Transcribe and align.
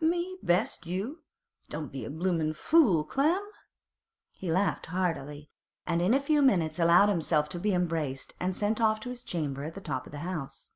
'Me 0.00 0.38
best 0.42 0.86
you? 0.86 1.24
Don't 1.68 1.92
be 1.92 2.06
a 2.06 2.10
bloomin' 2.10 2.54
fool, 2.54 3.04
Clem!' 3.04 3.46
He 4.30 4.50
laughed 4.50 4.86
heartily, 4.86 5.50
and 5.86 6.00
in 6.00 6.14
a 6.14 6.20
few 6.20 6.40
minutes 6.40 6.78
allowed 6.78 7.10
himself 7.10 7.50
to 7.50 7.58
be 7.58 7.74
embraced 7.74 8.32
and 8.40 8.56
sent 8.56 8.80
off 8.80 8.98
to 9.00 9.10
his 9.10 9.22
chamber 9.22 9.62
at 9.62 9.74
the 9.74 9.82
top 9.82 10.06
of 10.06 10.12
the 10.12 10.20
house. 10.20 10.70